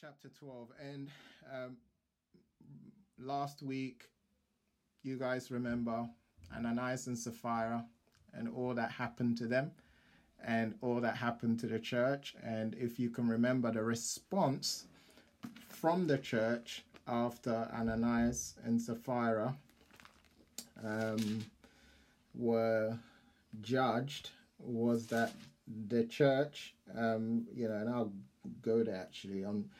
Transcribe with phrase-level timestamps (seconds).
[0.00, 0.68] Chapter 12.
[0.80, 1.08] And
[1.52, 1.76] um,
[3.18, 4.08] last week,
[5.02, 6.08] you guys remember
[6.54, 7.84] Ananias and Sapphira
[8.32, 9.70] and all that happened to them
[10.44, 12.34] and all that happened to the church.
[12.42, 14.86] And if you can remember the response
[15.68, 19.54] from the church after Ananias and Sapphira
[20.84, 21.44] um,
[22.34, 22.98] were
[23.60, 25.32] judged was that
[25.88, 28.12] the church, um, you know, and I'll
[28.62, 29.70] go there actually on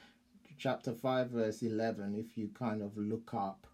[0.58, 2.14] chapter 5, verse 11.
[2.14, 3.66] If you kind of look up,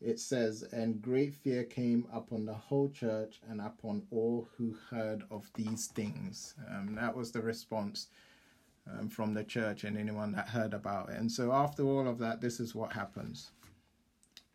[0.00, 5.22] it says, And great fear came upon the whole church and upon all who heard
[5.30, 6.54] of these things.
[6.70, 8.08] Um, that was the response
[8.90, 11.18] um, from the church and anyone that heard about it.
[11.18, 13.50] And so, after all of that, this is what happens.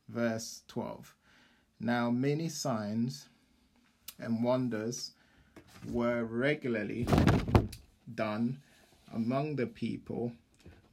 [0.08, 1.16] Verse 12.
[1.80, 3.30] Now, many signs
[4.20, 5.12] and wonders
[5.90, 7.08] were regularly
[8.14, 8.60] done
[9.14, 10.34] among the people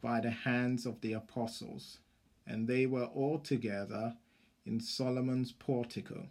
[0.01, 1.99] by the hands of the apostles,
[2.47, 4.17] and they were all together
[4.65, 6.29] in Solomon's portico.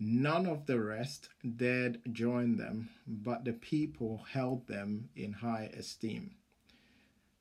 [0.00, 6.36] None of the rest dared join them, but the people held them in high esteem.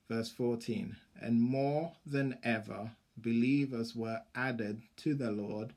[0.10, 5.74] Verse 14 And more than ever, believers were added to the Lord,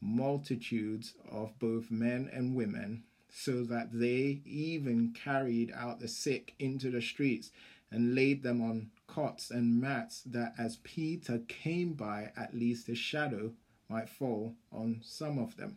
[0.00, 6.90] multitudes of both men and women so that they even carried out the sick into
[6.90, 7.50] the streets
[7.90, 12.98] and laid them on cots and mats, that as Peter came by, at least his
[12.98, 13.52] shadow
[13.88, 15.76] might fall on some of them.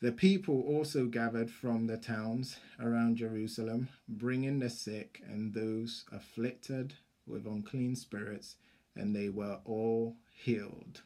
[0.00, 6.94] The people also gathered from the towns around Jerusalem, bringing the sick and those afflicted
[7.26, 8.56] with unclean spirits,
[8.96, 11.02] and they were all healed.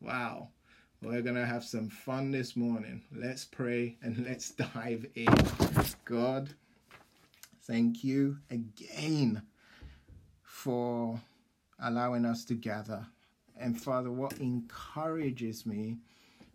[0.00, 0.48] Wow.
[1.02, 3.00] We're going to have some fun this morning.
[3.10, 5.34] Let's pray and let's dive in.
[6.04, 6.50] God,
[7.62, 9.40] thank you again
[10.42, 11.18] for
[11.78, 13.06] allowing us to gather.
[13.58, 15.96] And Father, what encourages me,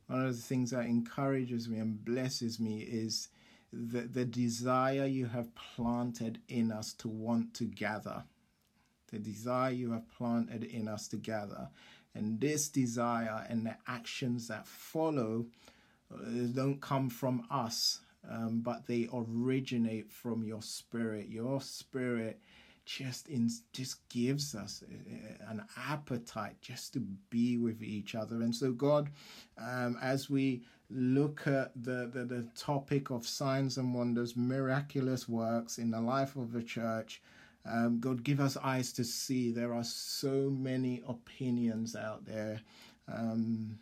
[0.05, 3.29] one of the things that encourages me and blesses me is
[3.73, 8.23] the, the desire you have planted in us to want to gather.
[9.11, 11.69] The desire you have planted in us to gather.
[12.15, 15.45] And this desire and the actions that follow
[16.13, 16.17] uh,
[16.53, 17.99] don't come from us,
[18.29, 21.27] um, but they originate from your spirit.
[21.27, 22.39] Your spirit
[22.85, 26.99] just in just gives us uh, an appetite just to
[27.29, 29.09] be with each other and so god
[29.57, 30.61] um, as we
[30.91, 36.35] look at the, the the topic of signs and wonders miraculous works in the life
[36.35, 37.23] of the church
[37.67, 39.51] um, God, give us eyes to see.
[39.51, 42.61] There are so many opinions out there
[43.11, 43.77] um,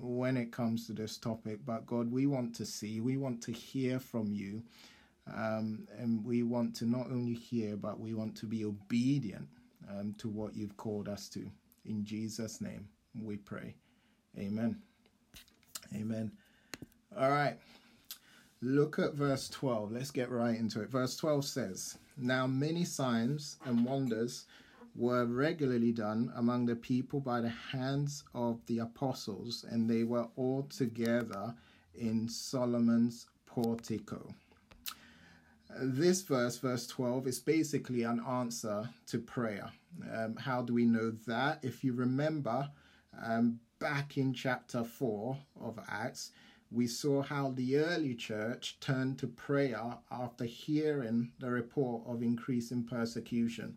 [0.00, 3.52] when it comes to this topic, but God, we want to see, we want to
[3.52, 4.62] hear from you.
[5.34, 9.48] Um, and we want to not only hear, but we want to be obedient
[9.90, 11.50] um, to what you've called us to.
[11.84, 12.88] In Jesus' name,
[13.20, 13.74] we pray.
[14.38, 14.80] Amen.
[15.94, 16.30] Amen.
[17.18, 17.56] All right.
[18.62, 19.92] Look at verse 12.
[19.92, 20.90] Let's get right into it.
[20.90, 24.46] Verse 12 says, Now many signs and wonders
[24.94, 30.26] were regularly done among the people by the hands of the apostles, and they were
[30.36, 31.54] all together
[31.94, 34.34] in Solomon's portico.
[35.78, 39.70] This verse, verse 12, is basically an answer to prayer.
[40.10, 41.58] Um, how do we know that?
[41.62, 42.70] If you remember,
[43.22, 46.32] um, back in chapter 4 of Acts,
[46.70, 52.84] we saw how the early church turned to prayer after hearing the report of increasing
[52.84, 53.76] persecution.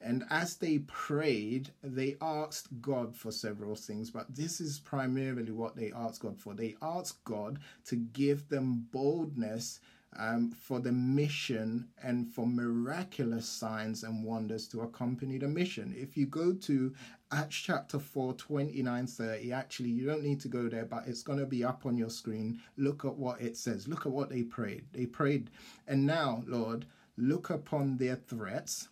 [0.00, 5.74] And as they prayed, they asked God for several things, but this is primarily what
[5.74, 6.54] they asked God for.
[6.54, 9.80] They asked God to give them boldness
[10.16, 15.94] um, for the mission and for miraculous signs and wonders to accompany the mission.
[15.96, 16.92] If you go to
[17.30, 21.38] Acts chapter 4, 29 30, actually, you don't need to go there, but it's going
[21.38, 22.60] to be up on your screen.
[22.76, 23.86] Look at what it says.
[23.86, 24.84] Look at what they prayed.
[24.92, 25.50] They prayed,
[25.86, 26.86] and now, Lord,
[27.16, 28.88] look upon their threats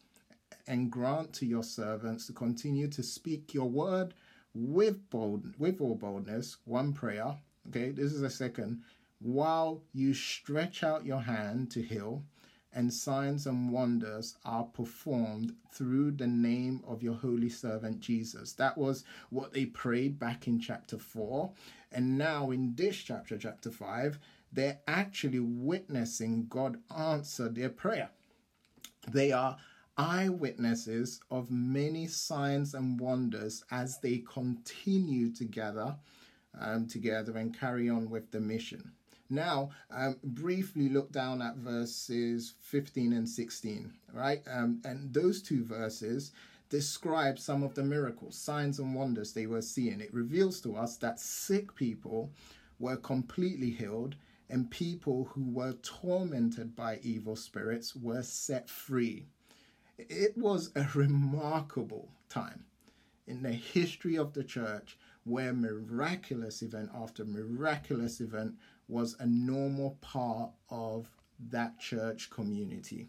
[0.66, 4.14] and grant to your servants to continue to speak your word
[4.54, 7.36] with bold with all boldness one prayer
[7.68, 8.82] okay this is a second
[9.20, 12.24] while you stretch out your hand to heal,
[12.72, 18.52] and signs and wonders are performed through the name of your holy servant Jesus.
[18.52, 21.50] That was what they prayed back in chapter 4.
[21.90, 24.18] And now in this chapter, chapter 5,
[24.52, 28.10] they're actually witnessing God answer their prayer.
[29.08, 29.56] They are
[29.96, 35.96] eyewitnesses of many signs and wonders as they continue together
[36.58, 38.92] um, together and carry on with the mission.
[39.28, 44.42] Now, um, briefly look down at verses 15 and 16, right?
[44.50, 46.32] Um, and those two verses
[46.68, 50.00] describe some of the miracles, signs, and wonders they were seeing.
[50.00, 52.30] It reveals to us that sick people
[52.78, 54.16] were completely healed
[54.48, 59.26] and people who were tormented by evil spirits were set free.
[59.98, 62.64] It was a remarkable time
[63.26, 68.54] in the history of the church where miraculous event after miraculous event
[68.88, 71.08] was a normal part of
[71.50, 73.08] that church community.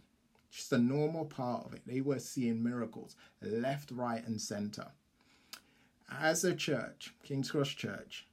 [0.52, 1.82] Just a normal part of it.
[1.86, 4.88] They were seeing miracles left, right, and center.
[6.10, 8.28] As a church, King's Cross Church,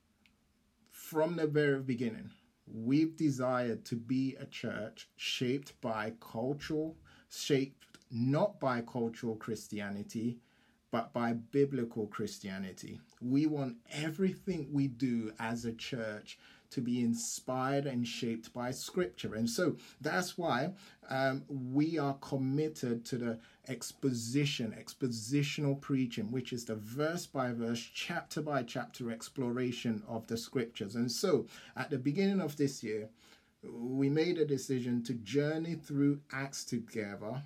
[0.91, 2.31] from the very beginning,
[2.73, 6.97] we've desired to be a church shaped by cultural,
[7.29, 10.39] shaped not by cultural Christianity,
[10.91, 13.01] but by biblical Christianity.
[13.21, 16.39] We want everything we do as a church
[16.75, 19.35] to be inspired and shaped by scripture.
[19.35, 20.73] And so that's why
[21.09, 23.39] um, we are committed to the
[23.69, 30.37] exposition, expositional preaching, which is the verse by verse, chapter by chapter exploration of the
[30.37, 30.97] scriptures.
[30.97, 33.09] And so at the beginning of this year,
[33.63, 37.41] we made a decision to journey through Acts together,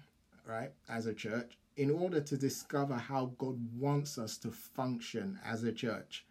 [0.46, 5.62] right, as a church in order to discover how God wants us to function as
[5.62, 6.24] a church.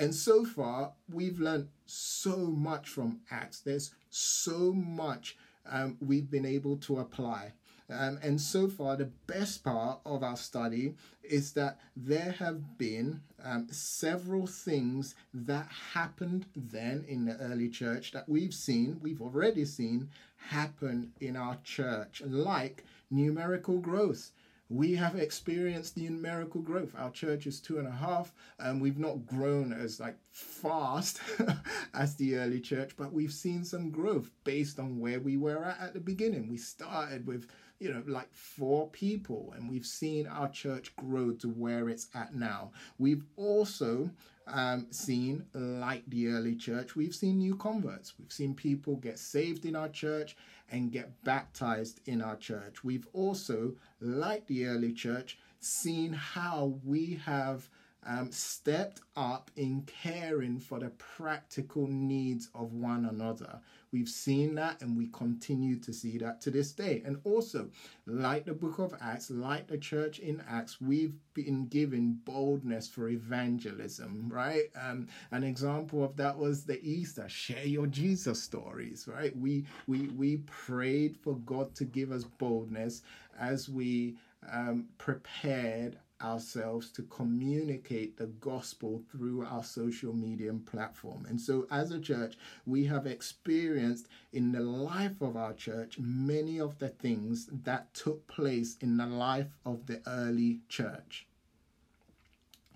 [0.00, 3.60] And so far, we've learned so much from Acts.
[3.60, 5.36] There's so much
[5.70, 7.52] um, we've been able to apply.
[7.90, 13.20] Um, and so far, the best part of our study is that there have been
[13.44, 19.66] um, several things that happened then in the early church that we've seen, we've already
[19.66, 24.30] seen happen in our church, like numerical growth
[24.70, 26.94] we have experienced numerical growth.
[26.96, 31.20] Our church is two and a half, and we've not grown as like fast
[31.94, 35.80] as the early church, but we've seen some growth based on where we were at
[35.80, 36.48] at the beginning.
[36.48, 37.48] We started with
[37.80, 42.36] you know like four people, and we've seen our church grow to where it's at
[42.36, 42.70] now.
[42.96, 44.08] We've also
[44.52, 48.14] um, seen, like the early church, we've seen new converts.
[48.18, 50.36] We've seen people get saved in our church
[50.70, 52.84] and get baptized in our church.
[52.84, 57.68] We've also, like the early church, seen how we have
[58.06, 63.60] um, stepped up in caring for the practical needs of one another.
[63.92, 67.02] We've seen that and we continue to see that to this day.
[67.04, 67.68] And also,
[68.06, 73.08] like the book of Acts, like the church in Acts, we've been given boldness for
[73.08, 74.70] evangelism, right?
[74.80, 79.36] Um, an example of that was the Easter, share your Jesus stories, right?
[79.36, 83.02] We, we, we prayed for God to give us boldness
[83.38, 84.16] as we
[84.52, 91.26] um, prepared ourselves to communicate the gospel through our social media platform.
[91.28, 92.36] And so, as a church,
[92.66, 98.26] we have experienced in the life of our church many of the things that took
[98.26, 101.26] place in the life of the early church.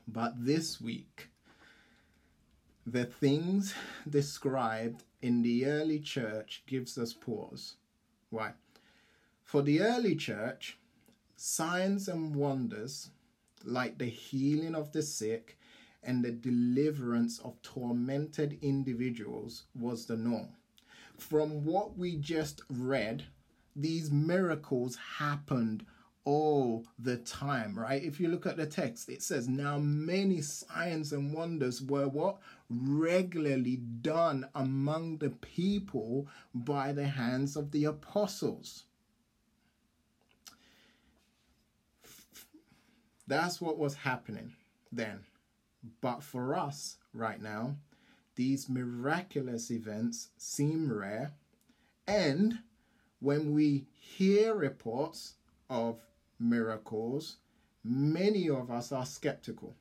[0.06, 1.29] But this week,
[2.87, 3.75] the things
[4.08, 7.76] described in the early church gives us pause.
[8.31, 8.52] Why?
[9.43, 10.79] For the early church,
[11.37, 13.11] signs and wonders
[13.64, 15.58] like the healing of the sick
[16.02, 20.49] and the deliverance of tormented individuals was the norm.
[21.19, 23.25] From what we just read,
[23.76, 25.84] these miracles happened
[26.25, 28.02] all the time, right?
[28.02, 32.38] If you look at the text, it says, Now many signs and wonders were what?
[32.70, 38.84] Regularly done among the people by the hands of the apostles.
[43.26, 44.52] That's what was happening
[44.93, 45.20] then.
[46.00, 47.76] But for us right now,
[48.36, 51.32] these miraculous events seem rare.
[52.06, 52.58] And
[53.20, 55.34] when we hear reports
[55.70, 56.00] of
[56.38, 57.36] miracles,
[57.82, 59.74] many of us are skeptical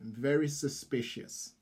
[0.00, 1.52] and very suspicious.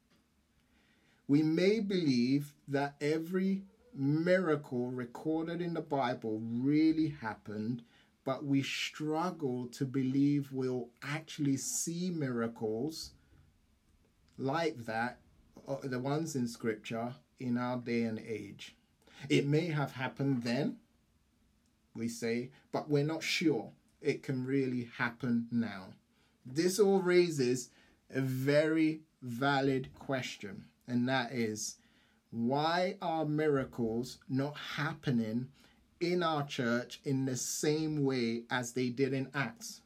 [1.26, 3.62] We may believe that every
[3.94, 7.82] miracle recorded in the Bible really happened
[8.24, 13.10] but we struggle to believe we'll actually see miracles
[14.38, 15.18] like that,
[15.68, 18.74] uh, the ones in scripture, in our day and age.
[19.28, 20.76] It may have happened then,
[21.94, 25.94] we say, but we're not sure it can really happen now.
[26.44, 27.70] This all raises
[28.14, 31.76] a very valid question, and that is
[32.30, 35.48] why are miracles not happening
[36.12, 39.80] in our church in the same way as they did in Acts.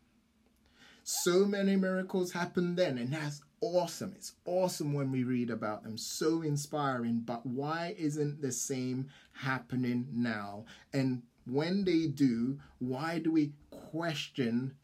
[1.04, 4.12] So many miracles happened then, and that's awesome.
[4.14, 7.20] It's awesome when we read about them, so inspiring.
[7.20, 10.66] But why isn't the same happening now?
[10.92, 14.74] And when they do, why do we question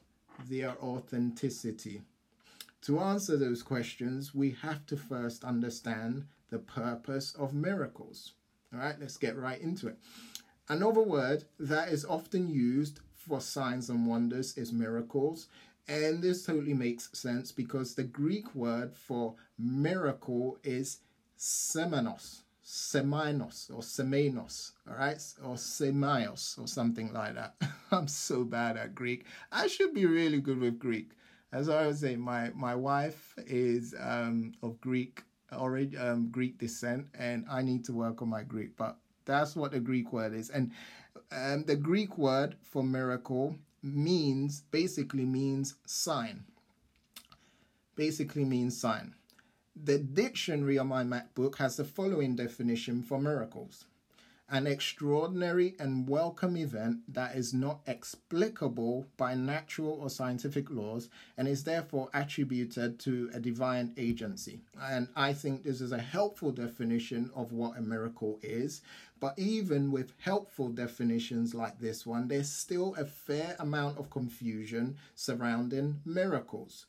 [0.49, 2.03] their authenticity?
[2.83, 8.33] To answer those questions, we have to first understand the purpose of miracles.
[8.73, 9.99] All right, let's get right into it.
[10.69, 15.49] Another word that is often used for signs and wonders is miracles.
[15.87, 21.01] And this totally makes sense because the Greek word for miracle is
[21.39, 27.57] semenos, seminos or semenos, all right, or semaios or something like that.
[27.91, 29.27] I'm so bad at Greek.
[29.53, 31.11] I should be really good with Greek.
[31.53, 35.23] As I was saying, my my wife is um, of Greek
[35.57, 38.77] origin, um, Greek descent, and I need to work on my Greek.
[38.77, 40.71] But that's what the Greek word is, and
[41.33, 46.45] um, the Greek word for miracle means basically means sign.
[47.97, 49.15] Basically means sign.
[49.77, 53.85] The dictionary on my MacBook has the following definition for miracles
[54.51, 61.49] an extraordinary and welcome event that is not explicable by natural or scientific laws and
[61.49, 64.61] is therefore attributed to a divine agency.
[64.81, 68.83] And I think this is a helpful definition of what a miracle is.
[69.25, 74.99] But even with helpful definitions like this one, there's still a fair amount of confusion
[75.15, 76.85] surrounding miracles.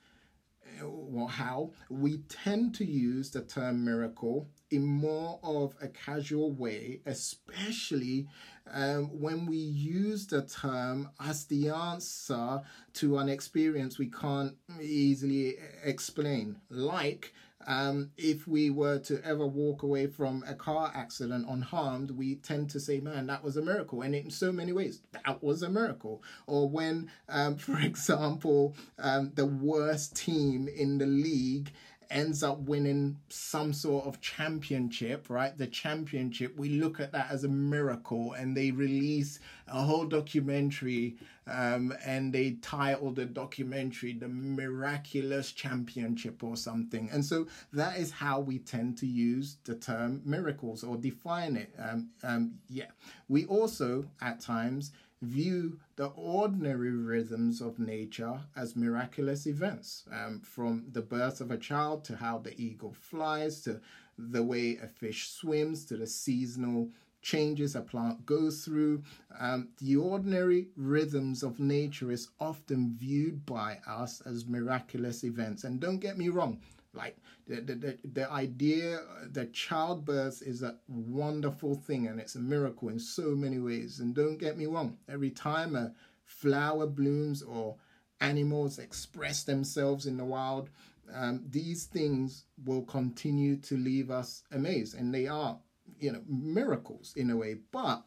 [0.84, 1.72] Well, how?
[1.90, 8.28] We tend to use the term miracle in more of a casual way, especially
[8.70, 12.62] um, when we use the term as the answer
[12.96, 17.34] to an experience we can't easily explain, like
[17.68, 22.70] um, if we were to ever walk away from a car accident unharmed, we tend
[22.72, 24.02] to say, man, that was a miracle.
[24.02, 26.24] And in so many ways, that was a miracle.
[26.48, 31.72] Or when, um, for example, um, the worst team in the league
[32.10, 35.58] ends up winning some sort of championship, right?
[35.58, 41.18] The championship, we look at that as a miracle, and they release a whole documentary,
[41.48, 47.10] um, and they title the documentary "The Miraculous Championship" or something.
[47.12, 51.74] And so that is how we tend to use the term miracles or define it.
[51.80, 52.92] Um, um, yeah,
[53.28, 54.92] we also at times
[55.22, 61.58] view the ordinary rhythms of nature as miraculous events, um, from the birth of a
[61.58, 63.80] child to how the eagle flies to
[64.18, 66.90] the way a fish swims to the seasonal
[67.22, 69.02] changes a plant goes through.
[69.40, 75.64] Um, the ordinary rhythms of nature is often viewed by us as miraculous events.
[75.64, 76.60] And don't get me wrong,
[76.96, 82.40] like the, the, the, the idea that childbirth is a wonderful thing and it's a
[82.40, 84.00] miracle in so many ways.
[84.00, 85.94] And don't get me wrong, every time a
[86.26, 87.76] flower blooms or
[88.22, 90.70] animals express themselves in the wild,
[91.14, 94.96] um, these things will continue to leave us amazed.
[94.96, 95.60] And they are,
[96.00, 97.58] you know, miracles in a way.
[97.72, 98.04] But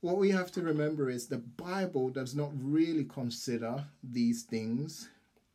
[0.00, 5.08] what we have to remember is the Bible does not really consider these things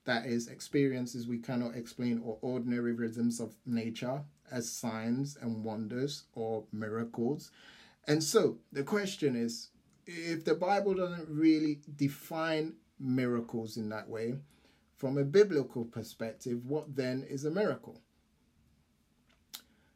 [0.07, 6.23] that is, experiences we cannot explain or ordinary rhythms of nature as signs and wonders
[6.33, 7.51] or miracles.
[8.07, 9.69] And so the question is
[10.05, 14.35] if the Bible doesn't really define miracles in that way,
[14.95, 18.01] from a biblical perspective, what then is a miracle?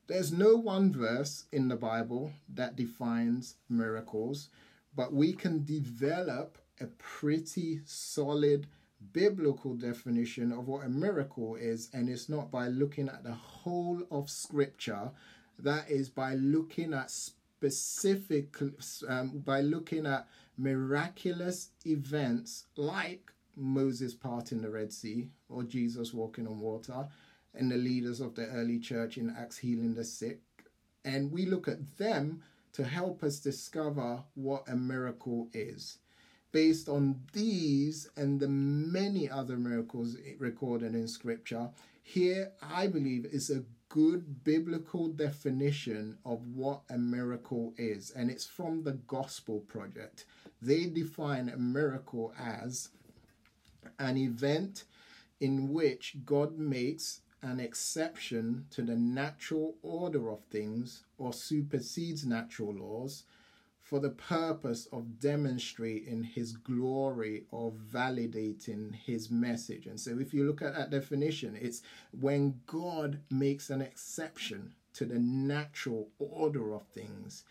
[0.08, 4.50] There's no one verse in the Bible that defines miracles,
[4.94, 8.68] but we can develop a pretty solid
[9.14, 14.02] biblical definition of what a miracle is, and it's not by looking at the whole
[14.12, 15.12] of Scripture,
[15.60, 18.56] that is by looking at specific,
[19.08, 20.28] um, by looking at
[20.58, 27.08] miraculous events like Moses parting the Red Sea or Jesus walking on water,
[27.54, 30.42] and the leaders of the early church in Acts healing the sick.
[31.04, 32.44] And we look at them
[32.74, 35.98] to help us discover what a miracle is
[36.52, 41.70] based on these and the many other miracles recorded in scripture,
[42.04, 48.46] here I believe is a good biblical definition of what a miracle is, and it's
[48.46, 50.26] from the Gospel Project.
[50.62, 52.90] They define a miracle as
[54.00, 54.86] an event
[55.40, 62.74] in which God makes an exception to the natural order of things or supersedes natural
[62.74, 63.24] laws
[63.92, 69.88] for the purpose of demonstrating his glory or validating his message.
[69.88, 71.84] And so, if you look at that definition, it's
[72.20, 77.46] when God makes an exception to the natural order of things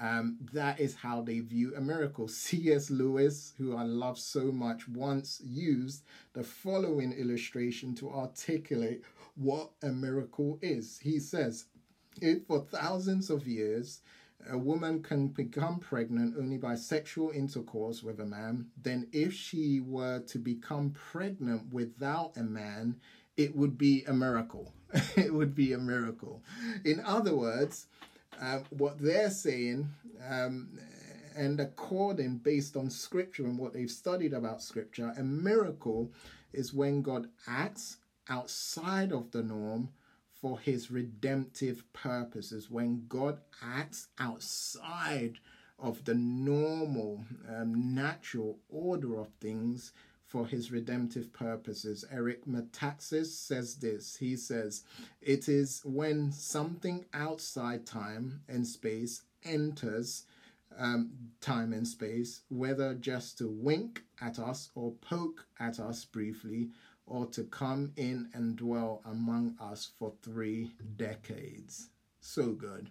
[0.00, 2.28] Um, that is how they view a miracle.
[2.42, 2.90] C.S.
[2.90, 6.02] Lewis, who I love so much, once used
[6.34, 9.04] the following illustration to articulate
[9.36, 10.98] what a miracle is.
[11.00, 11.66] He says,
[12.46, 14.00] for thousands of years
[14.50, 19.80] a woman can become pregnant only by sexual intercourse with a man, then if she
[19.80, 22.96] were to become pregnant without a man,
[23.36, 24.72] it would be a miracle.
[25.16, 26.42] it would be a miracle.
[26.84, 27.86] In other words,
[28.40, 29.88] uh, what they're saying,
[30.28, 30.78] um,
[31.36, 36.10] and according based on scripture and what they've studied about scripture, a miracle
[36.52, 39.88] is when God acts outside of the norm
[40.42, 42.68] for his redemptive purposes.
[42.68, 45.38] When God acts outside
[45.78, 49.92] of the normal, um, natural order of things
[50.26, 52.04] for his redemptive purposes.
[52.10, 54.16] Eric Metaxas says this.
[54.16, 54.82] He says,
[55.20, 60.24] It is when something outside time and space enters
[60.78, 66.70] um, time and space, whether just to wink at us or poke at us briefly,
[67.12, 71.90] or to come in and dwell among us for three decades.
[72.20, 72.88] So good.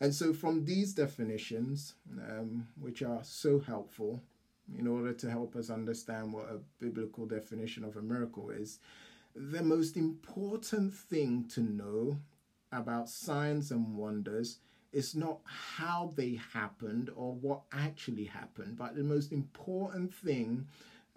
[0.00, 1.94] And so, from these definitions,
[2.28, 4.22] um, which are so helpful
[4.78, 8.78] in order to help us understand what a biblical definition of a miracle is,
[9.34, 12.20] the most important thing to know
[12.70, 14.58] about signs and wonders
[14.92, 20.68] is not how they happened or what actually happened, but the most important thing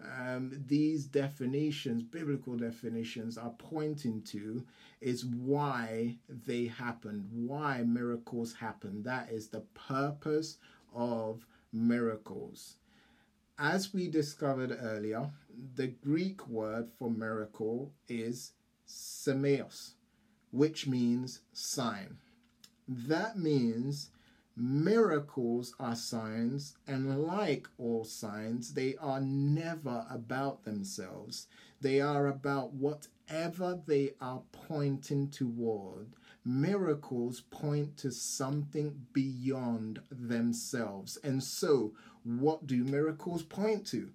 [0.02, 4.64] um, these definitions, biblical definitions, are pointing to
[5.00, 9.02] is why they happened, why miracles happen.
[9.02, 10.58] That is the purpose
[10.94, 12.76] of miracles.
[13.58, 15.30] As we discovered earlier,
[15.76, 18.52] the Greek word for miracle is
[18.86, 19.92] semeos,
[20.50, 22.18] which means sign.
[22.88, 24.10] That means
[24.56, 31.48] Miracles are signs, and like all signs, they are never about themselves.
[31.80, 36.14] They are about whatever they are pointing toward.
[36.44, 41.16] Miracles point to something beyond themselves.
[41.24, 44.12] And so, what do miracles point to?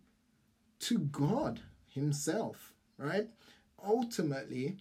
[0.79, 3.27] To God Himself, right?
[3.85, 4.77] Ultimately,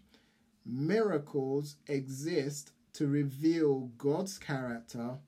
[0.65, 5.18] miracles exist to reveal God's character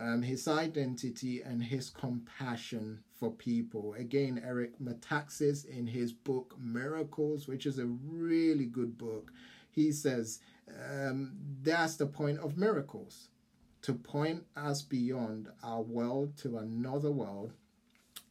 [0.00, 3.94] um, his identity and his compassion for people.
[3.94, 9.32] Again, Eric Metaxas in his book Miracles, which is a really good book,
[9.70, 10.40] he says
[10.92, 11.32] um,
[11.62, 13.28] that's the point of miracles
[13.82, 17.52] to point us beyond our world to another world.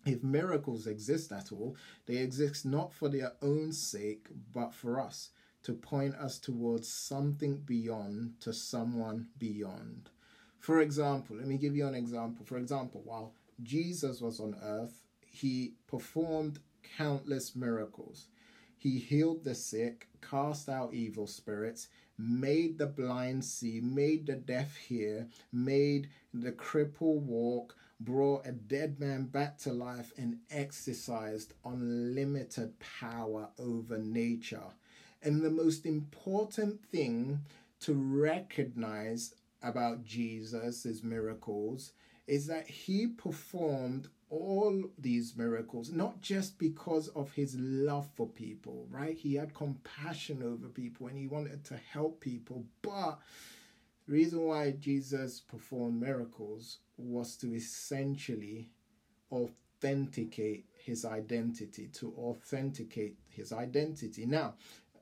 [0.06, 1.76] If miracles exist at all,
[2.06, 5.32] they exist not for their own sake, but for us
[5.64, 10.10] to point us towards something beyond, to someone beyond.
[10.68, 12.46] For example, let me give you an example.
[12.46, 13.32] For example, while
[13.64, 16.60] Jesus was on earth, he performed
[16.98, 18.28] countless miracles.
[18.78, 24.76] He healed the sick, cast out evil spirits, made the blind see, made the deaf
[24.76, 32.78] hear, made the cripple walk, brought a dead man back to life, and exercised unlimited
[32.82, 34.74] power over nature.
[35.24, 37.40] And the most important thing
[37.80, 41.94] to recognize about Jesus, his miracles,
[42.28, 48.86] is that he performed all these miracles not just because of his love for people,
[48.90, 49.18] right?
[49.18, 53.20] He had compassion over people and he wanted to help people, but
[54.06, 58.70] the reason why Jesus performed miracles was to essentially
[59.32, 64.26] authenticate his identity, to authenticate his identity.
[64.26, 64.56] Now,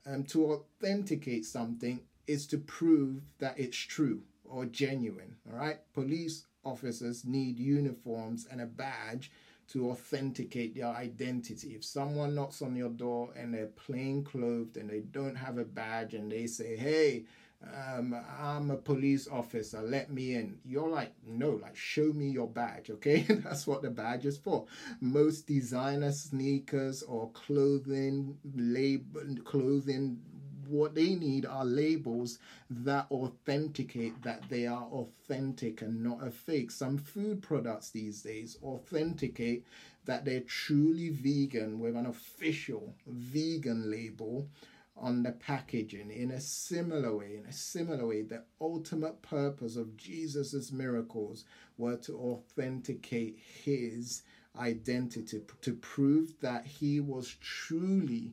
[0.05, 4.21] um, to authenticate something is to prove that it's true,
[4.55, 5.35] or genuine.
[5.51, 9.29] All right, police officers need uniforms and a badge
[9.67, 11.75] to authenticate their identity.
[11.75, 15.65] If someone knocks on your door and they're plain clothed and they don't have a
[15.65, 17.25] badge and they say, "Hey,"
[17.63, 20.59] um, I'm a police officer, let me in.
[20.65, 23.21] You're like, no, like, show me your badge, okay?
[23.29, 24.65] That's what the badge is for.
[25.01, 30.19] Most designer sneakers or clothing, label, clothing
[30.67, 36.71] what they need are labels that authenticate that they are authentic and not a fake.
[36.71, 39.65] Some food products these days authenticate
[40.05, 44.47] that they're truly vegan with an official vegan label
[44.97, 49.97] on the packaging in a similar way in a similar way the ultimate purpose of
[49.97, 51.43] jesus's miracles
[51.77, 54.21] were to authenticate his
[54.57, 58.31] identity to prove that he was truly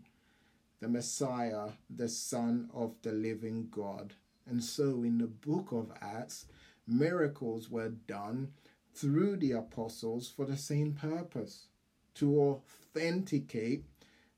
[0.83, 4.15] the Messiah, the Son of the living God.
[4.51, 6.47] And so in the book of Acts,
[6.89, 8.49] miracles were done
[8.93, 11.69] through the apostles for the same purpose
[12.17, 13.85] to authenticate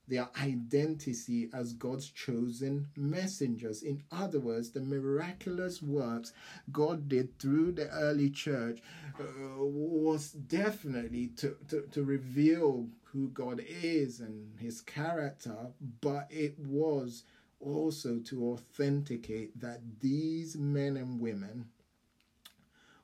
[0.06, 3.82] their identity as God's chosen messengers.
[3.82, 6.32] In other words, the miraculous works
[6.72, 8.80] God did through the early church
[9.18, 9.24] uh,
[9.58, 15.56] was definitely to, to, to reveal who God is and his character,
[16.00, 17.22] but it was
[17.60, 21.66] also to authenticate that these men and women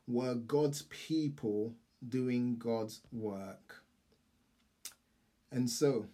[0.06, 1.74] were God's people
[2.06, 3.82] doing God's work.
[5.52, 6.06] And so,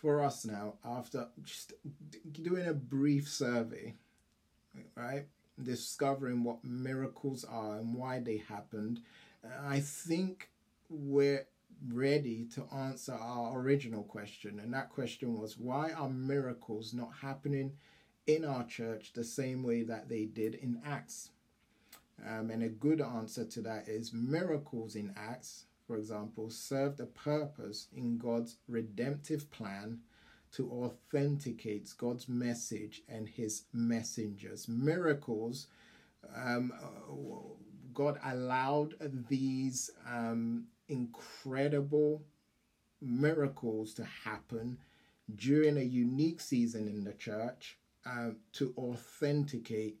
[0.00, 1.74] for us now, after just
[2.32, 3.94] doing a brief survey,
[4.96, 5.26] right,
[5.62, 9.00] discovering what miracles are and why they happened,
[9.66, 10.48] I think
[10.88, 11.46] we're
[11.88, 14.58] ready to answer our original question.
[14.58, 17.72] And that question was why are miracles not happening
[18.26, 21.30] in our church the same way that they did in Acts?
[22.26, 27.06] Um, and a good answer to that is miracles in Acts for example, served a
[27.06, 29.98] purpose in God's redemptive plan
[30.52, 34.68] to authenticate God's message and his messengers.
[34.68, 35.66] Miracles,
[36.36, 36.72] um,
[37.92, 38.94] God allowed
[39.28, 42.22] these um, incredible
[43.00, 44.78] miracles to happen
[45.34, 49.98] during a unique season in the church uh, to authenticate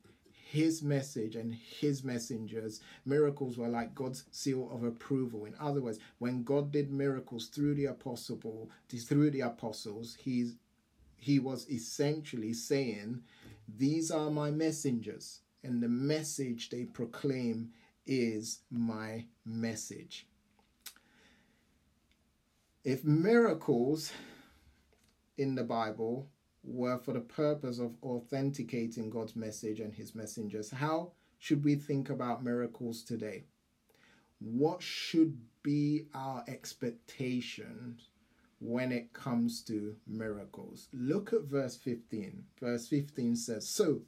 [0.50, 2.80] his message and his messengers.
[3.06, 5.44] Miracles were like God's seal of approval.
[5.44, 10.56] In other words, when God did miracles through the apostle, through the apostles, he's
[11.16, 13.20] he was essentially saying,
[13.68, 17.70] These are my messengers, and the message they proclaim
[18.06, 20.26] is my message.
[22.82, 24.12] If miracles
[25.36, 26.26] in the Bible
[26.62, 30.70] were for the purpose of authenticating God's message and his messengers.
[30.70, 33.44] How should we think about miracles today?
[34.40, 38.08] What should be our expectations
[38.58, 40.88] when it comes to miracles?
[40.92, 42.44] Look at verse 15.
[42.60, 44.02] Verse 15 says, So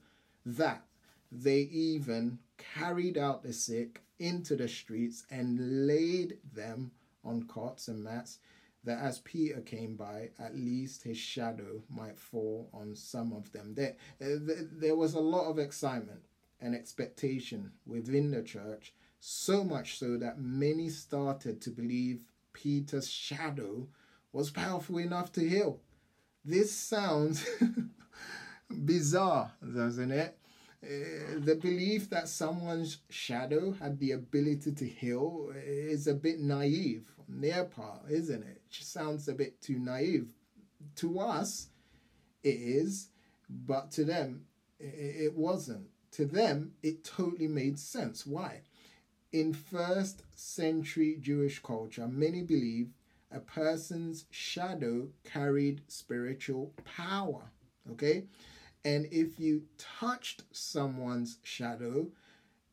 [0.44, 0.84] that
[1.30, 6.92] they even carried out the sick into the streets and laid them
[7.24, 8.38] on cots and mats
[8.84, 13.74] that as Peter came by, at least his shadow might fall on some of them.
[13.74, 16.22] There, uh, there was a lot of excitement
[16.60, 23.88] and expectation within the church, so much so that many started to believe Peter's shadow
[24.32, 25.80] was powerful enough to heal.
[26.44, 27.46] This sounds
[28.70, 30.36] bizarre, doesn't it?
[30.84, 37.06] Uh, the belief that someone's shadow had the ability to heal is a bit naive
[37.20, 38.60] on their part, isn't it?
[38.68, 40.26] Just sounds a bit too naive.
[40.96, 41.68] To us,
[42.42, 43.10] it is,
[43.48, 44.46] but to them,
[44.80, 45.86] it wasn't.
[46.12, 48.26] To them, it totally made sense.
[48.26, 48.62] Why?
[49.32, 52.88] In first century Jewish culture, many believe
[53.30, 57.52] a person's shadow carried spiritual power.
[57.92, 58.24] Okay?
[58.84, 62.08] And if you touched someone's shadow,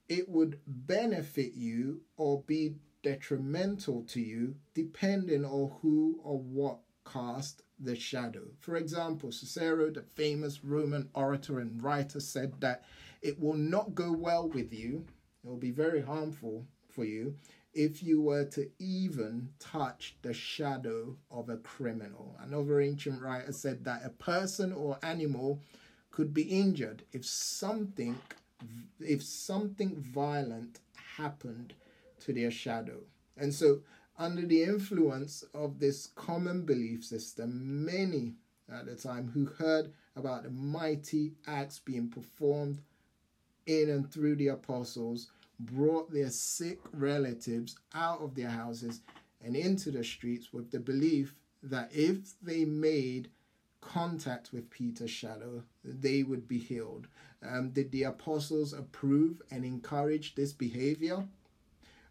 [0.08, 7.62] it would benefit you or be detrimental to you depending on who or what cast
[7.80, 8.43] the shadow.
[8.60, 12.84] For example, Cicero, the famous Roman orator and writer, said that
[13.22, 15.06] it will not go well with you,
[15.43, 17.36] it will be very harmful for you
[17.74, 22.36] if you were to even touch the shadow of a criminal.
[22.41, 25.62] Another ancient writer said that a person or animal
[26.12, 28.17] could be injured if something
[29.00, 30.80] if something violent
[31.15, 31.74] happened
[32.19, 33.00] to their shadow.
[33.38, 33.80] And so
[34.17, 38.36] under the influence of this common belief system, many
[38.69, 42.82] at the time who heard about the mighty acts being performed
[43.65, 49.02] in and through the apostles brought their sick relatives out of their houses
[49.43, 53.30] and into the streets with the belief that if they made
[53.82, 57.08] contact with Peter's shadow, they would be healed.
[57.42, 61.26] Um, did the apostles approve and encourage this behavior?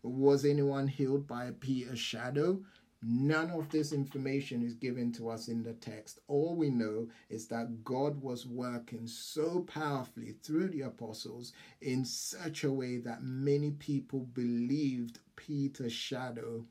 [0.03, 2.61] Was anyone healed by Peter's shadow?
[3.01, 6.19] None of this information is given to us in the text.
[6.27, 12.65] All we know is that God was working so powerfully through the apostles in such
[12.65, 16.65] a way that many people believed Peter's shadow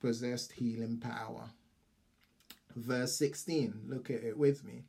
[0.00, 1.50] possessed healing power
[2.76, 3.82] verse 16.
[3.86, 4.84] Look at it with me.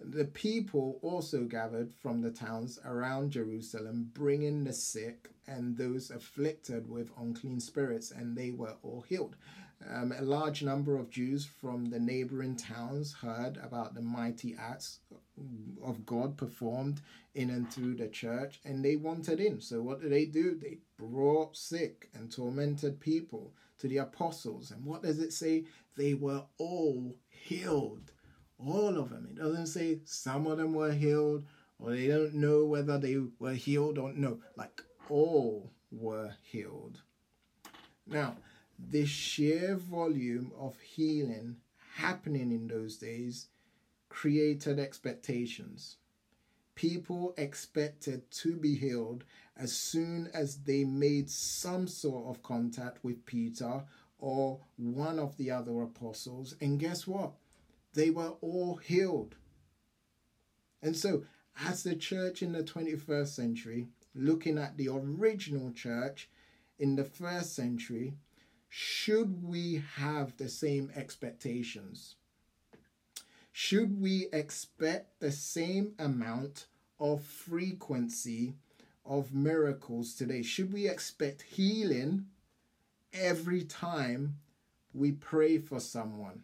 [0.00, 6.88] The people also gathered from the towns around Jerusalem, bringing the sick and those afflicted
[6.88, 9.36] with unclean spirits, and they were all healed.
[9.88, 15.00] Um, a large number of Jews from the neighboring towns heard about the mighty acts
[15.82, 17.00] of God performed
[17.34, 19.60] in and through the church, and they wanted in.
[19.60, 20.54] So, what did they do?
[20.54, 24.70] They brought sick and tormented people to the apostles.
[24.70, 25.64] And what does it say?
[25.96, 28.12] They were all healed.
[28.58, 29.28] All of them.
[29.30, 31.44] It doesn't say some of them were healed
[31.78, 34.38] or they don't know whether they were healed or no.
[34.56, 37.02] Like all were healed.
[38.06, 38.36] Now,
[38.78, 41.56] the sheer volume of healing
[41.94, 43.48] happening in those days
[44.08, 45.96] created expectations.
[46.74, 49.24] People expected to be healed
[49.56, 53.84] as soon as they made some sort of contact with Peter
[54.18, 56.54] or one of the other apostles.
[56.60, 57.32] And guess what?
[57.94, 59.34] They were all healed.
[60.82, 61.24] And so,
[61.60, 66.30] as the church in the 21st century, looking at the original church
[66.78, 68.14] in the first century,
[68.68, 72.16] should we have the same expectations?
[73.52, 76.66] Should we expect the same amount
[76.98, 78.54] of frequency
[79.04, 80.42] of miracles today?
[80.42, 82.26] Should we expect healing
[83.12, 84.38] every time
[84.94, 86.42] we pray for someone?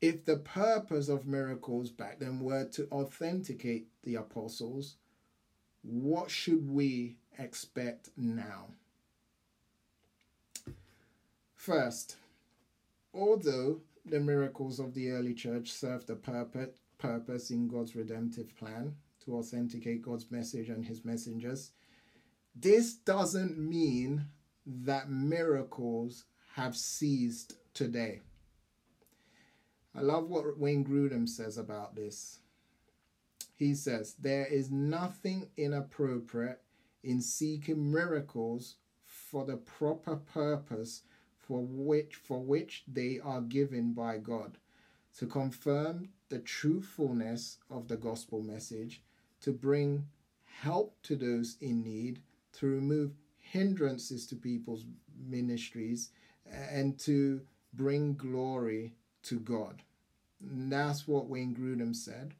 [0.00, 4.94] If the purpose of miracles back then were to authenticate the apostles,
[5.82, 8.66] what should we expect now?
[11.56, 12.16] First,
[13.12, 18.94] although the miracles of the early church served a purpose in God's redemptive plan
[19.28, 21.72] to authenticate God's message and his messengers,
[22.56, 24.26] this doesn't mean
[24.66, 28.22] that miracles have ceased today.
[29.94, 32.40] I love what Wayne Grudem says about this.
[33.54, 36.62] He says, There is nothing inappropriate
[37.02, 41.02] in seeking miracles for the proper purpose
[41.36, 44.58] for which for which they are given by God
[45.18, 49.02] to confirm the truthfulness of the gospel message
[49.42, 50.06] to bring
[50.44, 52.20] help to those in need
[52.52, 54.84] to remove hindrances to people's
[55.28, 56.10] ministries
[56.70, 57.40] and to
[57.74, 59.82] bring glory to God.
[60.40, 62.34] And that's what Wayne Grudem said.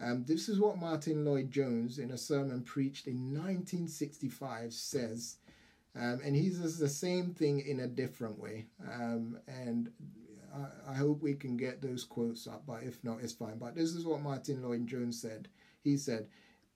[0.00, 5.36] Um, this is what Martyn Lloyd-Jones, in a sermon preached in 1965, says
[5.96, 8.66] um, and he says the same thing in a different way.
[8.86, 9.90] Um, and
[10.54, 13.58] I, I, hope we can get those quotes up, but if not, it's fine.
[13.58, 15.48] But this is what Martyn Lloyd-Jones said.
[15.82, 16.28] He said,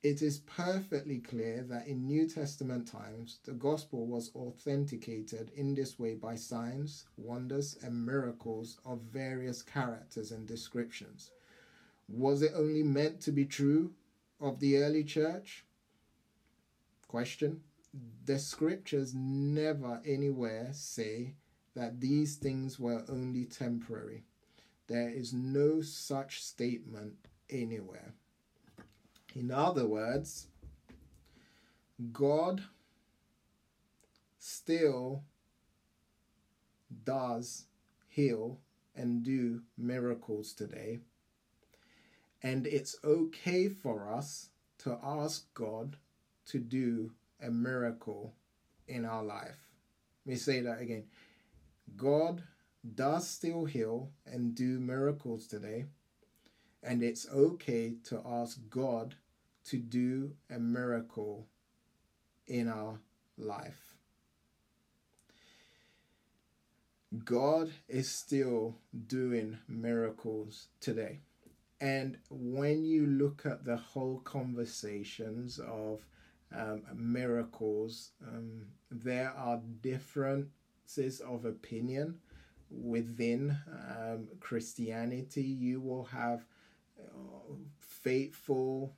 [0.02, 5.98] It is perfectly clear that in New Testament times, the gospel was authenticated in this
[5.98, 11.30] way by signs, wonders, and miracles of various characters and descriptions.
[12.08, 13.92] Was it only meant to be true
[14.40, 15.64] of the early church?
[17.08, 17.62] Question
[18.24, 21.34] the scriptures never anywhere say
[21.74, 24.24] that these things were only temporary.
[24.86, 27.14] There is no such statement
[27.50, 28.14] anywhere.
[29.34, 30.48] In other words,
[32.12, 32.62] God
[34.38, 35.22] still
[37.04, 37.64] does
[38.08, 38.58] heal
[38.94, 41.00] and do miracles today.
[42.42, 45.96] And it's okay for us to ask God
[46.46, 48.34] to do a miracle
[48.88, 49.68] in our life.
[50.26, 51.04] Let me say that again.
[51.96, 52.42] God
[52.94, 55.86] does still heal and do miracles today,
[56.82, 59.14] and it's okay to ask God
[59.66, 61.46] to do a miracle
[62.46, 62.98] in our
[63.38, 63.94] life.
[67.24, 71.20] God is still doing miracles today.
[71.80, 76.06] And when you look at the whole conversations of
[76.56, 82.18] um, miracles, um, there are differences of opinion
[82.70, 85.42] within um, Christianity.
[85.42, 86.46] You will have
[86.98, 88.94] uh, faithful,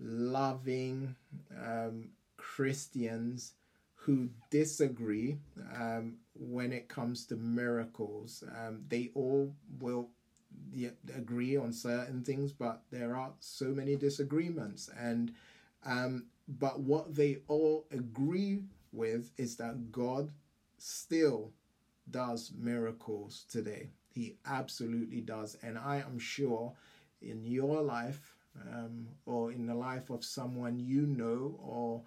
[0.00, 1.14] loving
[1.56, 3.52] um, Christians
[3.94, 5.38] who disagree
[5.74, 8.44] um, when it comes to miracles.
[8.58, 10.10] Um, they all will
[11.16, 14.90] agree on certain things, but there are so many disagreements.
[14.98, 15.32] And
[15.84, 20.30] um, but what they all agree with is that God
[20.78, 21.52] still
[22.10, 23.90] does miracles today.
[24.14, 25.56] He absolutely does.
[25.62, 26.74] And I am sure
[27.20, 28.33] in your life
[28.72, 32.02] um, or in the life of someone you know, or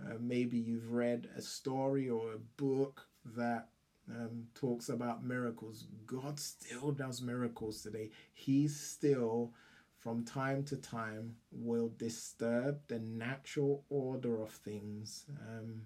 [0.00, 3.68] uh, maybe you've read a story or a book that
[4.10, 5.86] um, talks about miracles.
[6.06, 8.10] God still does miracles today.
[8.32, 9.52] He still
[9.98, 15.82] from time to time will disturb the natural order of things um,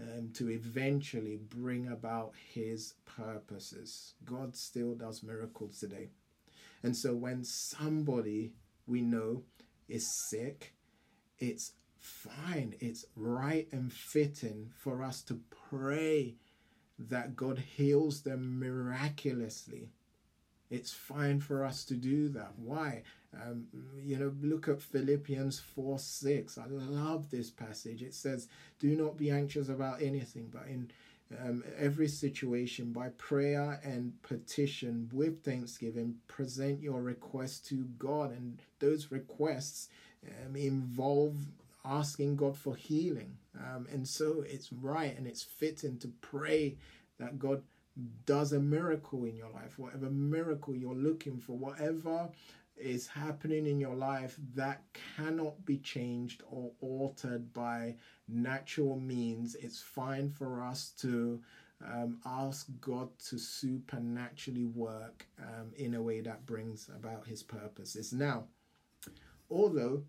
[0.00, 4.14] um, to eventually bring about his purposes.
[4.24, 6.08] God still does miracles today.
[6.82, 8.54] And so when somebody
[8.92, 9.42] we know
[9.88, 10.74] is sick,
[11.38, 16.34] it's fine, it's right and fitting for us to pray
[16.98, 19.88] that God heals them miraculously.
[20.70, 22.52] It's fine for us to do that.
[22.56, 23.02] Why?
[23.34, 23.66] Um,
[23.98, 26.58] you know, look at Philippians 4 6.
[26.58, 28.02] I love this passage.
[28.02, 28.46] It says,
[28.78, 30.90] Do not be anxious about anything, but in
[31.40, 38.32] um, every situation, by prayer and petition with thanksgiving, present your requests to God.
[38.32, 39.88] And those requests
[40.46, 41.36] um, involve
[41.84, 43.36] asking God for healing.
[43.58, 46.76] Um, and so it's right and it's fitting to pray
[47.18, 47.62] that God
[48.24, 52.30] does a miracle in your life, whatever miracle you're looking for, whatever
[52.82, 54.82] is happening in your life that
[55.16, 57.94] cannot be changed or altered by
[58.28, 61.40] natural means, it's fine for us to
[61.84, 68.12] um, ask God to supernaturally work um, in a way that brings about His purposes.
[68.12, 68.44] Now,
[69.50, 70.04] although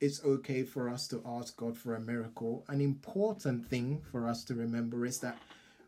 [0.00, 4.44] it's okay for us to ask God for a miracle, an important thing for us
[4.44, 5.38] to remember is that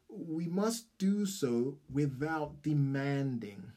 [0.08, 3.72] we must do so without demanding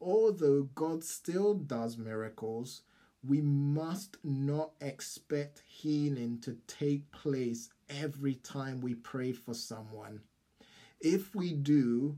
[0.00, 2.82] although God still does miracles,
[3.26, 10.20] we must not expect healing to take place every time we pray for someone.
[11.00, 12.16] If we do,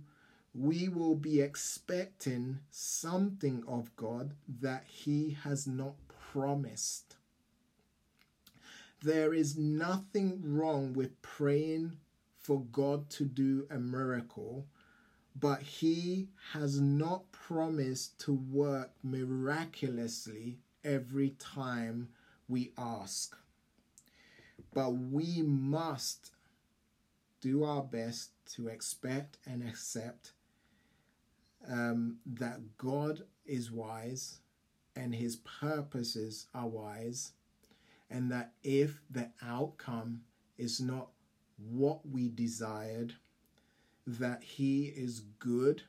[0.55, 5.95] we will be expecting something of God that He has not
[6.33, 7.17] promised.
[9.03, 11.99] There is nothing wrong with praying
[12.41, 14.67] for God to do a miracle
[15.41, 22.09] but he has not promised to work miraculously every time
[22.49, 23.37] we ask.
[24.73, 26.31] But we must
[27.41, 30.33] do our best to expect and accept
[31.69, 34.39] um, that God is wise
[34.97, 37.33] and his purposes are wise,
[38.11, 40.23] and that if the outcome
[40.57, 41.09] is not
[41.71, 43.15] what we desired,
[44.09, 45.83] that He is good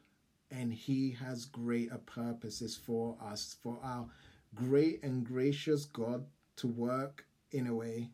[0.51, 4.07] and He has greater purposes for us, for our
[4.55, 6.25] great and gracious God
[6.57, 8.09] to work in a way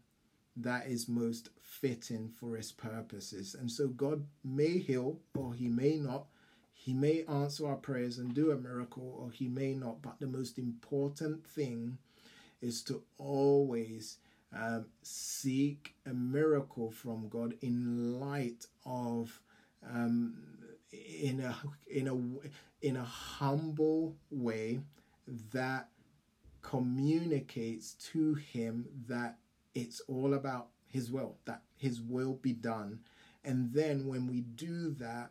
[0.57, 3.55] that is most fitting for His purposes.
[3.55, 6.27] And so God may heal or He may not.
[6.73, 10.03] He may answer our prayers and do a miracle, or he may not.
[10.03, 11.97] But the most important thing
[12.61, 14.19] is to always
[14.55, 19.41] um, seek a miracle from God in light of
[19.93, 20.35] um,
[20.91, 21.55] in a
[21.87, 24.79] in a in a humble way
[25.51, 25.89] that
[26.61, 29.37] communicates to him that
[29.73, 32.99] it's all about his will that his will be done.
[33.43, 35.29] And then when we do that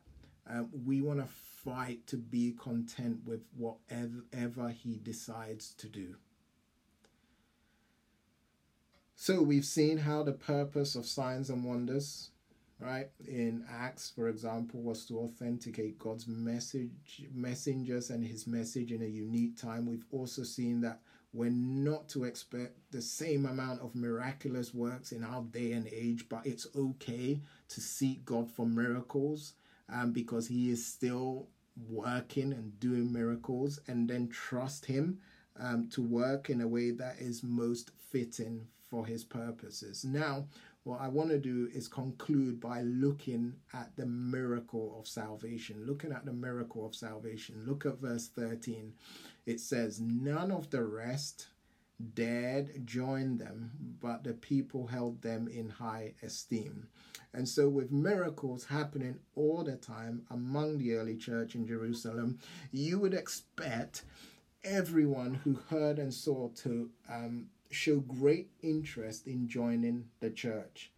[0.49, 6.17] um, we want to fight to be content with whatever he decides to do.
[9.17, 12.31] So we've seen how the purpose of signs and wonders
[12.81, 13.09] right?
[13.27, 19.07] In acts for example was to authenticate god's message messengers and his message in a
[19.07, 19.87] unique time.
[19.87, 21.01] We've also seen that
[21.33, 26.29] we're not to expect the same amount of miraculous works in our day and age
[26.29, 29.55] but it's okay to seek god for miracles
[29.93, 31.49] um, because he is still
[31.89, 35.19] working and doing miracles and then trust him
[35.59, 40.05] um, to work in a way that is most fitting for his purposes.
[40.05, 40.47] Now
[40.85, 45.85] what I want to do is conclude by looking at the miracle of salvation.
[45.87, 47.65] Looking at the miracle of salvation.
[47.67, 48.93] Look at verse 13.
[49.47, 51.49] It says, None of the rest
[52.15, 53.71] dared join them,
[54.01, 56.89] but the people held them in high esteem.
[57.33, 62.39] And so, with miracles happening all the time among the early church in Jerusalem,
[62.73, 64.05] you would expect
[64.63, 70.93] everyone who heard and saw to um, show great interest in joining the church.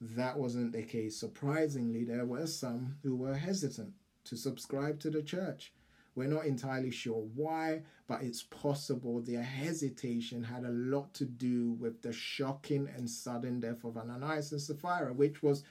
[0.00, 1.16] That wasn't the case.
[1.18, 3.92] Surprisingly, there were some who were hesitant
[4.24, 5.72] to subscribe to the church.
[6.14, 11.72] We're not entirely sure why, but it's possible their hesitation had a lot to do
[11.72, 15.62] with the shocking and sudden death of Ananias and Sapphira, which was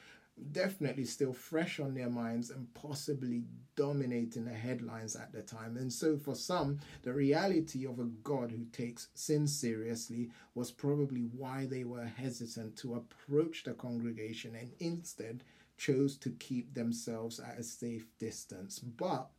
[0.52, 3.43] definitely still fresh on their minds and possibly
[3.75, 5.78] dominating the headlines at the time.
[5.78, 11.21] And so, for some, the reality of a God who takes sin seriously was probably
[11.21, 15.44] why they were hesitant to approach the congregation and instead
[15.77, 18.79] chose to keep themselves at a safe distance.
[18.79, 19.29] But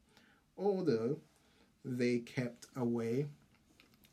[0.56, 1.18] although
[1.84, 3.26] they kept away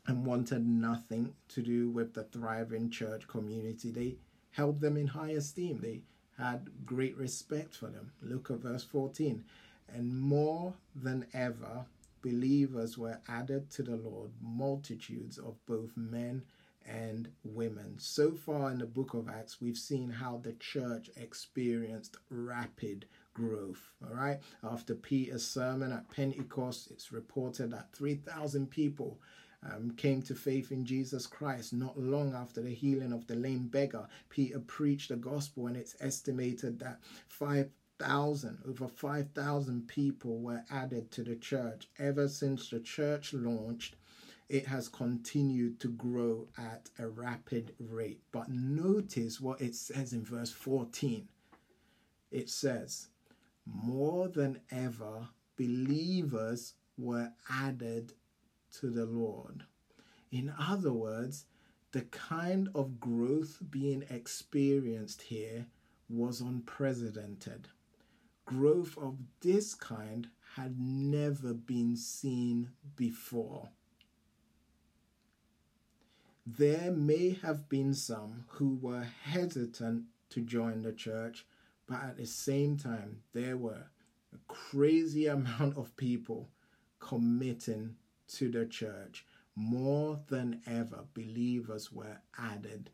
[0.06, 4.16] and wanted nothing to do with the thriving church community, they
[4.50, 5.80] held them in high esteem.
[5.80, 6.02] They
[6.38, 8.12] had great respect for them.
[8.22, 9.44] Look at verse 14.
[9.92, 11.86] And more than ever,
[12.22, 16.42] believers were added to the Lord, multitudes of both men
[16.86, 17.94] and women.
[17.98, 23.90] So far in the book of Acts, we've seen how the church experienced rapid growth.
[24.04, 24.38] All right.
[24.64, 29.18] After Peter's sermon at Pentecost, it's reported that 3,000 people
[29.62, 33.66] um, came to faith in Jesus Christ not long after the healing of the lame
[33.68, 34.06] beggar.
[34.28, 41.22] Peter preached the gospel, and it's estimated that 5,000, over 5,000 people were added to
[41.22, 41.88] the church.
[41.98, 43.96] Ever since the church launched,
[44.48, 48.20] it has continued to grow at a rapid rate.
[48.32, 51.28] But notice what it says in verse 14.
[52.30, 53.08] It says,
[53.66, 58.12] More than ever, believers were added
[58.80, 59.64] to the Lord.
[60.30, 61.46] In other words,
[61.92, 65.66] the kind of growth being experienced here
[66.08, 67.68] was unprecedented.
[68.44, 73.70] Growth of this kind had never been seen before.
[76.46, 81.46] There may have been some who were hesitant to join the church,
[81.86, 83.86] but at the same time, there were
[84.32, 86.48] a crazy amount of people
[87.00, 87.96] committing
[88.34, 89.26] to the church.
[89.56, 92.90] More than ever, believers were added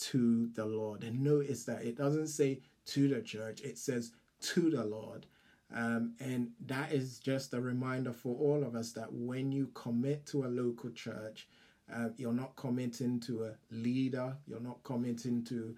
[0.00, 1.04] to the Lord.
[1.04, 5.26] And notice that it doesn't say to the church, it says to the Lord.
[5.74, 10.24] Um, and that is just a reminder for all of us that when you commit
[10.26, 11.46] to a local church,
[11.94, 15.74] uh, you're not committing to a leader, you're not committing to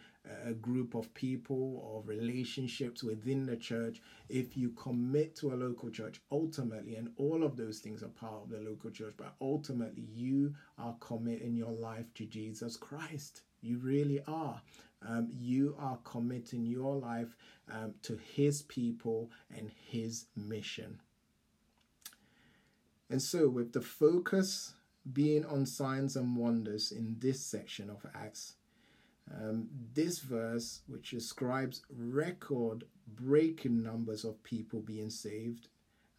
[0.46, 4.00] a group of people or relationships within the church.
[4.28, 8.42] If you commit to a local church, ultimately, and all of those things are part
[8.42, 13.42] of the local church, but ultimately, you are committing your life to Jesus Christ.
[13.62, 14.60] You really are.
[15.06, 17.36] Um, you are committing your life
[17.72, 21.00] um, to His people and His mission.
[23.08, 24.74] And so, with the focus
[25.12, 28.54] being on signs and wonders in this section of Acts.
[29.32, 35.68] Um, this verse, which describes record breaking numbers of people being saved,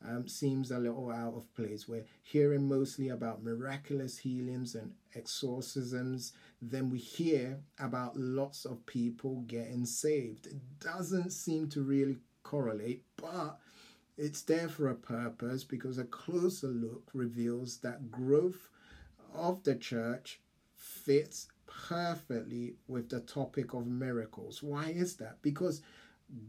[0.07, 1.87] um, seems a little out of place.
[1.87, 6.33] We're hearing mostly about miraculous healings and exorcisms.
[6.61, 10.47] Then we hear about lots of people getting saved.
[10.47, 13.59] It doesn't seem to really correlate, but
[14.17, 18.69] it's there for a purpose because a closer look reveals that growth
[19.33, 20.39] of the church
[20.75, 24.61] fits perfectly with the topic of miracles.
[24.61, 25.41] Why is that?
[25.41, 25.81] Because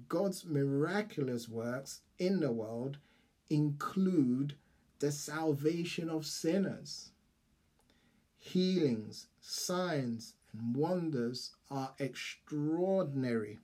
[0.09, 2.99] God's miraculous works in the world
[3.51, 4.55] include
[4.99, 7.11] the salvation of sinners.
[8.39, 13.59] Healings, signs, and wonders are extraordinary.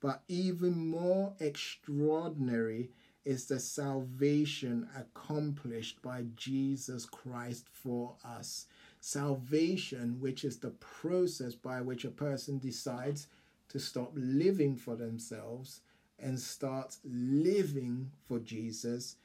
[0.00, 2.90] But even more extraordinary
[3.26, 8.66] is the salvation accomplished by Jesus Christ for us.
[9.00, 13.26] Salvation, which is the process by which a person decides
[13.68, 15.80] to stop living for themselves
[16.20, 19.16] and start living for Jesus,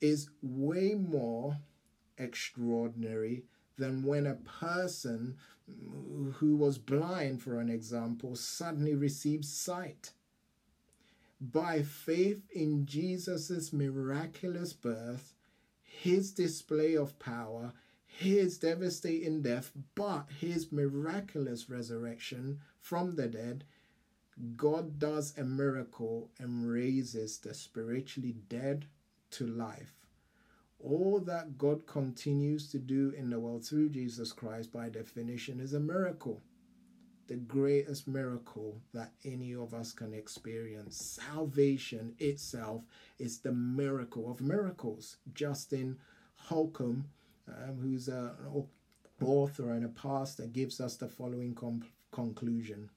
[0.00, 1.58] is way more
[2.16, 3.44] extraordinary
[3.76, 5.36] than when a person
[6.34, 10.12] who was blind, for an example, suddenly receives sight
[11.52, 15.34] by faith in Jesus' miraculous birth,
[15.82, 17.72] his display of power,
[18.06, 23.64] his devastating death, but his miraculous resurrection from the dead,
[24.56, 28.86] God does a miracle and raises the spiritually dead
[29.32, 29.92] to life.
[30.78, 35.72] All that God continues to do in the world through Jesus Christ, by definition, is
[35.72, 36.42] a miracle
[37.26, 41.18] the greatest miracle that any of us can experience.
[41.22, 42.82] Salvation itself
[43.18, 45.16] is the miracle of miracles.
[45.32, 45.98] Justin
[46.36, 47.06] Holcomb,
[47.48, 48.30] um, who's an
[49.22, 52.90] author and a pastor, gives us the following com- conclusion.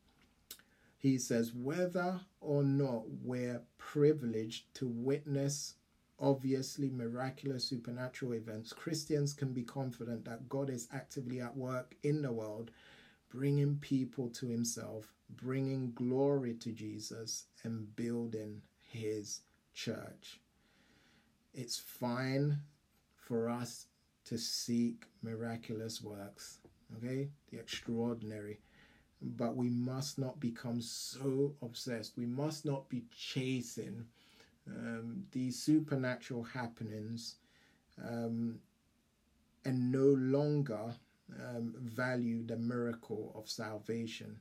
[0.98, 5.76] He says, whether or not we're privileged to witness
[6.20, 12.22] obviously miraculous supernatural events, Christians can be confident that God is actively at work in
[12.22, 12.72] the world
[13.30, 19.42] bringing people to himself, bringing glory to Jesus, and building his
[19.74, 20.40] church.
[21.54, 22.60] It's fine
[23.16, 23.88] for us
[24.26, 26.60] to seek miraculous works,
[26.98, 27.30] okay?
[27.52, 28.60] The extraordinary.
[29.22, 32.18] But we must not become so obsessed.
[32.18, 34.06] We must not be chasing
[34.68, 37.36] um, these supernatural happenings
[38.06, 38.60] um,
[39.66, 40.94] and no longer
[41.36, 44.38] um, value the miracle of salvation.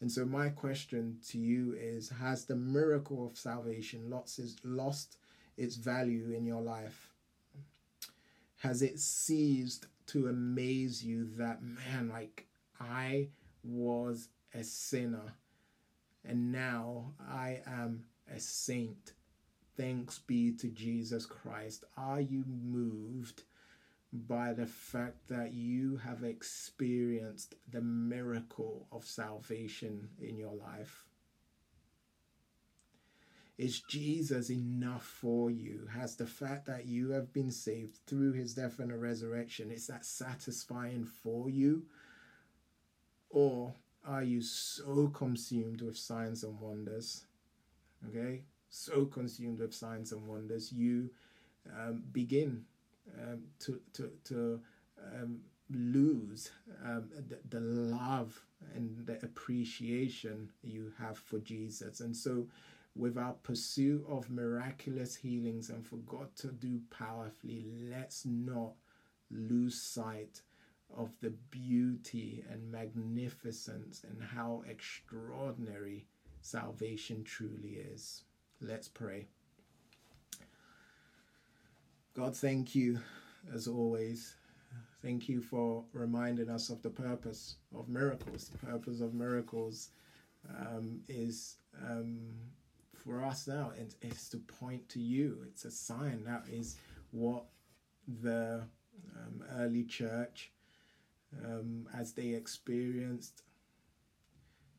[0.00, 5.18] And so, my question to you is Has the miracle of salvation lost its, lost
[5.56, 7.10] its value in your life?
[8.58, 12.46] Has it ceased to amaze you that, man, like
[12.78, 13.28] I
[13.62, 15.34] was a sinner
[16.24, 18.04] and now I am
[18.34, 19.12] a saint?
[19.76, 21.84] Thanks be to Jesus Christ.
[21.96, 23.44] Are you moved
[24.12, 31.04] by the fact that you have experienced the miracle of salvation in your life?
[33.56, 35.86] Is Jesus enough for you?
[35.92, 40.06] Has the fact that you have been saved through his death and resurrection, is that
[40.06, 41.82] satisfying for you?
[43.28, 47.26] Or are you so consumed with signs and wonders?
[48.08, 51.10] Okay, so consumed with signs and wonders, you
[51.78, 52.64] um, begin
[53.22, 54.60] um, to, to, to
[55.14, 55.40] um,
[55.70, 56.50] lose
[56.84, 58.40] um, the, the love
[58.74, 62.00] and the appreciation you have for Jesus.
[62.00, 62.46] And so
[62.96, 68.72] with our pursuit of miraculous healings and for God to do powerfully, let's not
[69.30, 70.42] lose sight
[70.96, 76.04] of the beauty and magnificence and how extraordinary
[76.42, 78.24] salvation truly is.
[78.60, 79.28] Let's pray.
[82.20, 83.00] God, thank you
[83.54, 84.34] as always.
[85.00, 88.50] Thank you for reminding us of the purpose of miracles.
[88.50, 89.88] The purpose of miracles
[90.46, 92.18] um, is um,
[92.94, 96.76] for us now and it's to point to you it's a sign that is
[97.10, 97.46] what
[98.20, 98.64] the
[99.16, 100.52] um, early church
[101.42, 103.44] um, as they experienced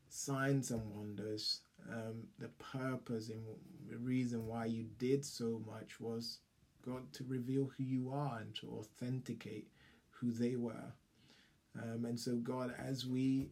[0.09, 1.61] signs and wonders
[1.91, 3.43] um, the purpose and
[3.89, 6.37] the reason why you did so much was
[6.81, 9.67] god to reveal who you are and to authenticate
[10.11, 10.93] who they were
[11.81, 13.49] um, and so god as we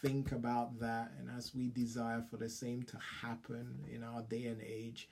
[0.00, 4.44] think about that and as we desire for the same to happen in our day
[4.44, 5.08] and age,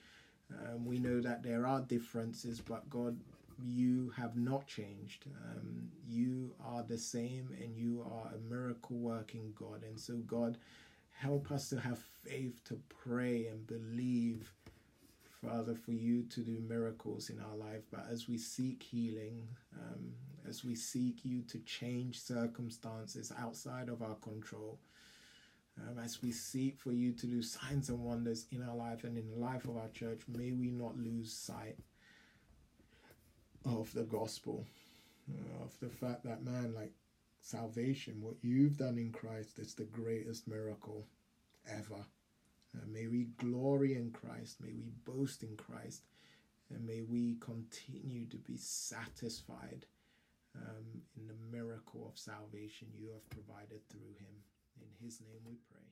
[0.53, 3.19] um, we know that there are differences, but God,
[3.64, 5.27] you have not changed.
[5.51, 9.83] Um, you are the same and you are a miracle working God.
[9.83, 10.59] And so, God,
[11.11, 14.53] help us to have faith to pray and believe,
[15.47, 17.83] Father, for you to do miracles in our life.
[17.91, 19.47] But as we seek healing,
[19.79, 20.13] um,
[20.49, 24.81] as we seek you to change circumstances outside of our control,
[25.79, 29.17] um, as we seek for you to do signs and wonders in our life and
[29.17, 31.77] in the life of our church, may we not lose sight
[33.65, 34.67] of the gospel,
[35.31, 36.93] uh, of the fact that, man, like
[37.41, 41.07] salvation, what you've done in Christ is the greatest miracle
[41.69, 42.05] ever.
[42.77, 46.03] Uh, may we glory in Christ, may we boast in Christ,
[46.70, 49.87] and may we continue to be satisfied
[50.57, 54.35] um, in the miracle of salvation you have provided through him.
[54.81, 55.86] In his name we pray.